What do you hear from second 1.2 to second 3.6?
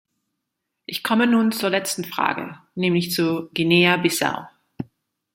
nun zur letzten Frage, nämlich zu